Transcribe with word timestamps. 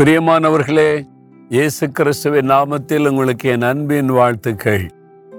பிரியமானவர்களே 0.00 1.06
இயேசு 1.48 1.90
கிறிஸ்துவின் 1.90 2.50
நாமத்தில் 2.50 3.08
உங்களுக்கு 3.08 3.48
என் 3.48 3.62
அன்பின் 3.62 4.06
வாழ்த்துக்கள். 4.06 4.90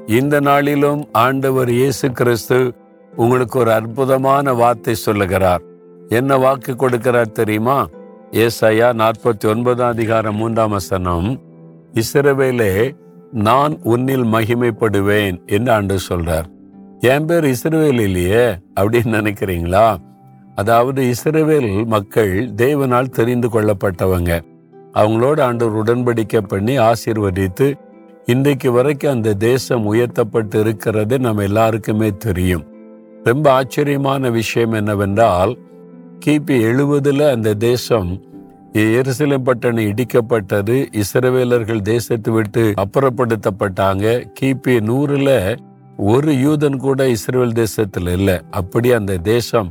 இந்த 0.06 0.40
நாளிலும் 0.40 1.08
ஆண்டவர் 1.12 1.69
இயேசு 1.69 2.12
கிறிஸ்து 2.12 2.74
உங்களுக்கு 3.15 3.60
ஒரு 3.60 3.72
அற்புதமான 3.72 4.54
வார்த்தை 4.54 4.96
சொல்லுகிறார். 4.96 5.62
என்ன 6.10 6.37
வாக்கு 6.37 6.72
கொடுக்கிறார் 6.74 7.32
தெரியுமா? 7.32 7.87
ஏசாயா 8.32 8.90
நாற்பத்தி 9.01 9.46
ஒன்பதாம் 9.46 9.90
அதிகாரம் 9.90 10.36
மூன்றாம் 10.36 10.69
வசனம். 10.69 11.41
இஸ்ரவேலே 11.94 12.96
நான் 13.32 13.79
உன்னில் 13.83 14.23
மகிமைப்படுவேன் 14.23 15.46
என்று 15.46 15.72
ஆண்டு 15.72 15.97
சொல்றார். 16.09 16.46
என் 17.00 17.26
பேர் 17.26 17.44
இஸ்ரவேல் 17.44 18.02
இல்லையே 18.02 18.46
அப்படின்னு 18.80 19.18
நினைக்கிறீங்களா? 19.20 19.96
அதாவது 20.55 21.04
இஸ்ரவேல் 21.04 21.86
மக்கள் 21.86 22.50
தேவனால் 22.55 23.09
தெரிந்து 23.09 23.48
கொள்ளப்பட்டவங்க. 23.48 24.50
அவங்களோட 24.94 25.40
ஆண்டவர் 25.50 25.80
உடன்படிக்கை 25.81 26.41
பண்ணி 26.54 26.73
ஆசீர்வதித்து 26.90 27.68
இன்றைக்கு 28.26 28.72
வரைக்கும் 28.72 29.13
அந்த 29.13 29.30
தேசம் 29.34 29.86
உயர்த்தப்பட்டு 29.86 30.58
இருக்கிறது 30.59 31.16
நம்ம 31.20 31.44
எல்லாருக்குமே 31.44 32.09
தெரியும். 32.18 32.66
ரொம்ப 33.23 33.46
ஆச்சரியமான 33.52 34.30
விஷயம் 34.30 34.72
என்னவென்றால் 34.72 35.54
கிபி 36.26 36.55
எழுபதுல 36.70 37.30
அந்த 37.35 37.49
தேசம் 37.70 38.09
எருசலேம் 38.99 39.46
பட்டணம் 39.48 39.90
இடிக்கப்பட்டது 39.91 40.76
இஸ்ரவேலர்கள் 41.02 41.82
தேசத்தை 41.94 42.34
விட்டு 42.34 42.63
அப்புறப்படுத்தப்பட்டாங்க. 42.84 44.05
கிபி 44.40 44.76
நூறுல 44.90 45.30
ஒரு 46.12 46.32
யூதன் 46.46 46.77
கூட 46.77 47.10
இஸ்ரேல் 47.10 47.60
தேசத்துல 47.63 48.13
இல்லை. 48.20 48.38
அப்படி 48.60 48.91
அந்த 48.99 49.18
தேசம் 49.18 49.70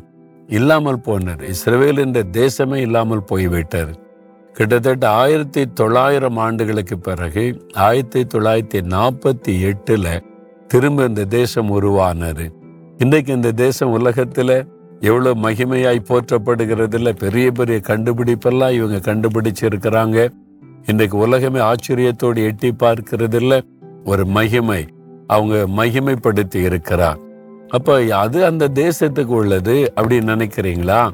இல்லாமல் 0.48 1.04
போனார் 1.06 1.42
இஸ்ரேல் 1.54 2.00
என்ற 2.04 2.20
தேசமே 2.42 2.78
இல்லாமல் 2.86 3.24
போய்விட்டார் 3.24 3.92
கிட்டத்தட்ட 4.52 5.10
ஆயிரத்தி 5.10 5.72
தொள்ளாயிரம் 5.72 6.36
ஆண்டுகளுக்கு 6.36 6.98
பிறகு 6.98 7.66
ஆயிரத்தி 7.72 8.22
தொள்ளாயிரத்தி 8.22 8.80
நாற்பத்தி 8.88 9.72
எட்டுல 9.72 10.20
திரும்ப 10.66 11.04
இந்த 11.04 11.24
தேசம் 11.24 11.70
உருவானது. 11.70 12.52
இன்றைக்கு 12.98 13.32
இந்த 13.32 13.52
தேசம் 13.52 13.98
உலகத்துல 13.98 14.66
எவ்வளவு 15.00 15.50
மகிமையாய் 15.50 15.98
போற்றப்படுகிறதுல 16.08 17.10
பெரிய 17.10 17.50
பெரிய 17.50 17.80
கண்டுபிடிப்பெல்லாம் 17.86 18.72
இவங்க 18.72 19.14
கண்டுபிடிச்சிருக்கிறாங்க. 19.14 20.28
இன்றைக்கு 20.86 21.16
உலகமே 21.18 21.60
ஆச்சரியத்தோடு 21.60 22.36
எட்டி 22.36 22.74
பார்க்கறதில்ல 22.78 23.62
ஒரு 24.04 24.24
மகிமை 24.24 24.86
அவங்க 25.26 25.84
மகிமைப்படுத்தி 25.84 26.56
இருக்கிறார் 26.56 27.18
அப்ப 27.68 28.16
அது 28.16 28.44
அந்த 28.44 28.68
தேசத்துக்கு 28.74 29.34
உள்ளது 29.40 29.92
அப்படின்னு 29.96 30.30
நினைக்கிறீங்களா? 30.34 31.10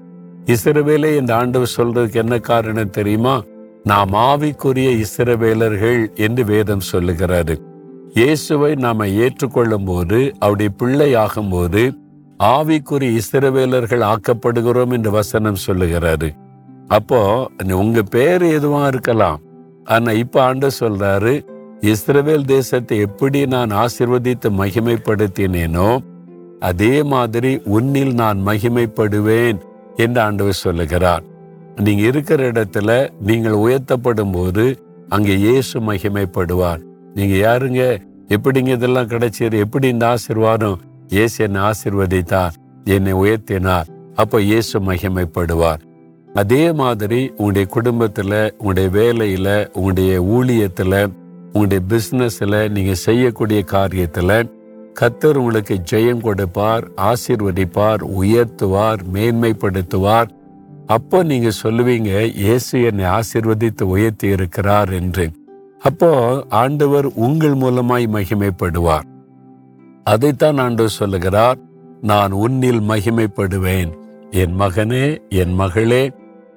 இஸ்ரவேலே 0.52 1.08
இந்த 1.20 1.32
ஆண்டவர் 1.36 1.72
சொல்றதுக்கு 1.76 2.18
என்ன 2.22 2.34
காரணம் 2.48 2.92
தெரியுமா? 2.96 3.36
நாம் 3.90 4.12
ஆவிக்குரிய 4.28 4.90
இசைவேலர்கள் 5.04 6.00
என்று 6.26 6.42
வேதம் 6.44 6.84
சொல்லுகிறாரு. 6.92 7.54
இயேசுவை 8.18 8.70
நாம 8.84 9.06
ஏற்றுக்கொள்ளும் 9.24 9.86
போது 9.90 10.18
அவருடைய 10.38 10.70
பிள்ளை 10.80 11.10
ஆகும்போது 11.24 11.82
ஆவிக்குரிய 12.40 13.18
இசைவேலர்கள் 13.20 14.06
ஆக்கப்படுகிறோம் 14.12 14.94
என்று 14.96 15.10
வசனம் 15.10 15.62
சொல்லுகிறாரு. 15.66 16.30
அப்போ 16.98 17.20
உங்க 17.82 18.02
பேர் 18.14 18.46
எதுவா 18.56 18.82
இருக்கலாம்? 18.86 19.40
ஆனா 19.94 20.10
இப்ப 20.22 20.36
ஆண்டு 20.48 20.68
சொல்றாரு 20.80 21.34
இஸ்ரவேல் 21.92 22.46
தேசத்தை 22.54 22.96
எப்படி 23.06 23.40
நான் 23.54 23.72
ஆசிர்வதித்து 23.84 24.48
மகிமைப்படுத்தினேனோ 24.60 25.90
அதே 26.68 26.94
மாதிரி 27.12 27.50
உன்னில் 27.76 28.14
நான் 28.20 28.38
மகிமைப்படுவேன். 28.46 29.58
என்று 29.96 30.20
ஆண்டவர் 30.20 30.62
சொல்லுகிறார். 30.64 31.24
நீங்க 31.84 32.02
இருக்கிற 32.02 32.50
இடத்துல 32.52 32.90
நீங்கள் 33.20 33.52
உயர்த்தப்படும் 33.52 34.32
போது 34.32 34.64
அங்கே 35.08 35.36
இயேசு 35.36 35.80
மகிமைப்படுவார். 35.80 36.80
நீங்க 37.14 37.34
யாருங்க? 37.46 37.82
எப்படிங்க 38.28 38.68
இதெல்லாம் 38.68 39.08
கிடைச்சது? 39.08 39.56
எப்படி 39.64 39.88
இந்த 39.88 40.14
ஆசிர்வாதம்? 40.14 40.78
இயேசு 41.08 41.36
என்னை 41.44 41.60
ஆசிர்வதித்தார் 41.62 42.56
என்னை 42.84 43.12
உயர்த்தினார் 43.12 43.88
அப்ப 44.14 44.40
இயேசு 44.40 44.80
மகிமைப்படுவார். 44.80 45.82
அதே 46.34 46.72
மாதிரி 46.72 47.20
உங்களுடைய 47.36 47.66
குடும்பத்துல 47.74 48.32
உங்களுடைய 48.58 48.88
வேலையில 48.98 49.48
உங்களுடைய 49.72 50.12
ஊழியத்துல 50.34 50.94
உங்களுடைய 51.52 51.80
பிசினஸ்ல 51.92 52.56
நீங்க 52.70 52.94
செய்யக்கூடிய 52.94 53.60
காரியத்துல 53.72 54.30
கத்தர் 55.00 55.36
உங்களுக்கு 55.36 55.74
ஜெயம் 55.90 56.20
கொடுப்பார் 56.20 56.84
ஆசீர்வதிப்பார் 56.96 58.02
உயர்த்துவார் 58.20 59.00
மேன்மைப்படுத்துவார். 59.14 60.28
அப்போ 60.86 61.22
நீங்க 61.22 61.50
சொல்லுவீங்க 61.62 62.32
இயேசு 62.34 62.82
என்னை 62.82 63.04
ஆசீர்வதித்து 63.04 63.82
உயர்த்தி 63.82 64.28
இருக்கிறார் 64.28 64.92
என்று. 64.92 65.30
அப்போ 65.82 66.10
ஆண்டவர் 66.48 67.06
உங்கள் 67.14 67.54
மூலமாய் 67.54 68.06
மகிமைப்படுவார். 68.16 69.06
அதைத்தான் 70.04 70.58
ஆண்டவர் 70.58 70.98
சொல்லுகிறார் 71.00 71.58
நான் 72.00 72.32
உன்னில் 72.32 72.80
மகிமைப்படுவேன். 72.80 73.90
என் 74.30 74.60
மகனே 74.60 75.18
என் 75.28 75.54
மகளே 75.54 76.12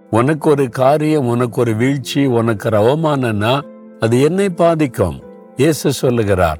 உனக்கு 0.09 0.49
ஒரு 0.49 0.69
காரியம் 0.69 1.27
உனக்கு 1.27 1.61
ஒரு 1.61 1.75
வீழ்ச்சி 1.75 2.25
உனக்கு 2.25 2.67
ஒரு 2.67 2.77
அவமானம்னா 2.77 3.61
அது 3.99 4.21
என்னை 4.21 4.49
பாதிக்கும். 4.49 5.19
இயேசு 5.55 5.93
சொல்லுகிறார் 5.93 6.59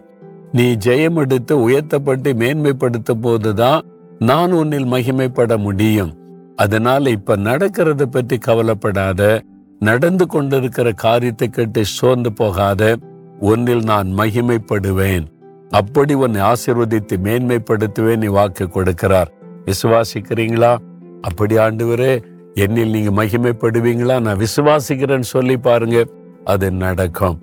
நீ 0.52 0.78
ஜெயம் 0.86 1.16
எடுத்து 1.16 1.62
உயர்த்தப்பட்டு 1.62 2.34
மேன்மைப்படுத்த 2.34 3.12
போதுதான் 3.22 3.82
நான் 4.20 4.52
உன்னில் 4.52 4.86
மகிமைப்பட 4.86 5.58
முடியும். 5.58 6.14
அதனால 6.56 7.10
இப்ப 7.10 7.38
நடக்கிறத 7.38 8.06
பற்றி 8.06 8.38
கவலைப்படாத. 8.38 9.42
நடந்து 9.80 10.28
கொண்டிருக்கிற 10.28 10.92
காரியத்தை 10.92 11.50
கேட்டு 11.50 11.86
சோர்ந்து 11.86 12.34
போகாத. 12.34 12.98
ஒன்னில் 13.40 13.84
நான் 13.84 14.14
மகிமைப்படுவேன். 14.18 15.26
அப்படி 15.70 16.14
உன்னை 16.14 16.42
ஆசிர்வதித்து 16.42 17.18
மேன்மைப்படுத்துவேன் 17.24 18.18
நீ 18.18 18.28
வாக்கு 18.28 18.66
கொடுக்கிறார். 18.66 19.28
விசுவாசிக்கிறீங்களா? 19.66 20.78
அப்படி 21.22 21.58
ஆண்டுவரே 21.58 22.24
என்னில் 22.56 22.90
நீங்க 22.90 23.24
மகிமைப்படுவீங்களா? 23.24 24.22
நான் 24.22 24.38
விசுவாசிக்கிறேன்னு 24.38 25.20
சொல்லி 25.20 25.58
பாருங்க. 25.58 26.06
அது 26.44 26.72
நடக்கும். 26.72 27.40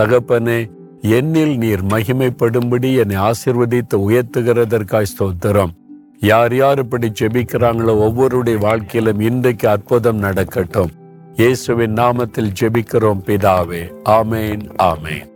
தகப்பனே 0.00 0.75
என்னில் 1.10 1.56
நீர் 1.56 1.84
மகிமைப்படும்படி 1.84 2.96
என்னை 2.96 3.16
ஆசிர்வதித்து 3.16 3.94
உயர்த்துகிறதற்காய் 3.94 5.12
ஸ்தோத்திரம். 5.12 5.70
யார் 6.20 6.54
யார் 6.54 6.78
இப்படி 6.78 7.12
ஜெபிக்கிறாங்களோ 7.20 7.94
ஒவ்வொருடைய 8.06 8.58
வாழ்க்கையிலும் 8.58 9.20
இன்றைக்கு 9.20 9.68
அற்புதம் 9.68 10.18
நடக்கட்டும். 10.18 10.90
இயேசுவின் 11.34 11.94
நாமத்தில் 11.94 12.52
ஜெபிக்கிறோம் 12.60 13.22
பிதாவே. 13.26 13.92
ஆமேன் 14.04 14.64
ஆமேன். 14.82 15.28